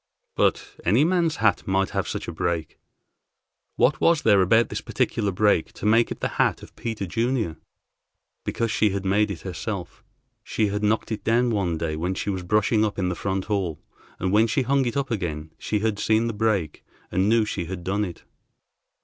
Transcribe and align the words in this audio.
But 0.35 0.79
any 0.83 1.05
man's 1.05 1.35
hat 1.35 1.67
might 1.67 1.91
have 1.91 2.07
such 2.07 2.27
a 2.27 2.31
break. 2.31 2.79
What 3.75 4.01
was 4.01 4.23
there 4.23 4.41
about 4.41 4.69
this 4.69 4.81
particular 4.81 5.31
break 5.31 5.73
to 5.73 5.85
make 5.85 6.09
it 6.09 6.21
the 6.21 6.27
hat 6.41 6.63
of 6.63 6.75
Peter 6.75 7.05
Junior? 7.05 7.57
Because 8.43 8.71
she 8.71 8.89
had 8.89 9.05
made 9.05 9.29
it 9.29 9.41
herself. 9.41 10.03
She 10.43 10.69
had 10.69 10.81
knocked 10.81 11.11
it 11.11 11.23
down 11.23 11.51
one 11.51 11.77
day 11.77 11.95
when 11.95 12.15
she 12.15 12.31
was 12.31 12.41
brushing 12.41 12.83
up 12.83 12.97
in 12.97 13.09
the 13.09 13.15
front 13.15 13.45
hall, 13.45 13.79
and 14.17 14.31
when 14.31 14.47
she 14.47 14.63
hung 14.63 14.83
it 14.87 14.97
up 14.97 15.11
again, 15.11 15.53
she 15.59 15.81
had 15.81 15.99
seen 15.99 16.25
the 16.25 16.33
break, 16.33 16.83
and 17.11 17.29
knew 17.29 17.45
she 17.45 17.65
had 17.65 17.83
done 17.83 18.03
it. 18.03 18.23